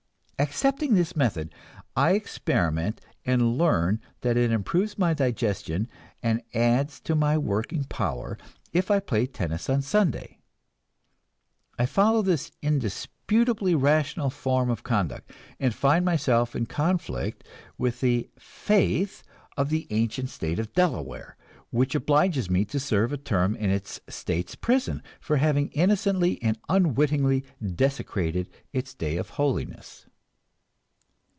Accepting 0.39 0.95
this 0.95 1.15
method, 1.15 1.53
I 1.95 2.13
experiment 2.13 2.99
and 3.27 3.59
learn 3.59 4.01
that 4.21 4.37
it 4.37 4.49
improves 4.51 4.97
my 4.97 5.13
digestion 5.13 5.87
and 6.23 6.41
adds 6.55 6.99
to 7.01 7.13
my 7.13 7.37
working 7.37 7.83
power 7.83 8.39
if 8.73 8.89
I 8.89 8.99
play 9.01 9.27
tennis 9.27 9.69
on 9.69 9.83
Sunday. 9.83 10.39
I 11.77 11.85
follow 11.85 12.23
this 12.23 12.51
indisputably 12.59 13.75
rational 13.75 14.31
form 14.31 14.71
of 14.71 14.81
conduct 14.81 15.29
and 15.59 15.75
find 15.75 16.03
myself 16.03 16.55
in 16.55 16.65
conflict 16.65 17.43
with 17.77 17.99
the 18.01 18.27
"faith" 18.39 19.21
of 19.55 19.69
the 19.69 19.85
ancient 19.91 20.31
State 20.31 20.57
of 20.57 20.73
Delaware, 20.73 21.37
which 21.69 21.93
obliges 21.93 22.49
me 22.49 22.65
to 22.65 22.79
serve 22.79 23.13
a 23.13 23.17
term 23.17 23.55
in 23.55 23.69
its 23.69 23.99
state's 24.09 24.55
prison 24.55 25.03
for 25.19 25.37
having 25.37 25.69
innocently 25.73 26.41
and 26.41 26.57
unwittingly 26.67 27.45
desecrated 27.75 28.49
its 28.73 28.95
day 28.95 29.17
of 29.17 29.29
holiness! 29.29 30.07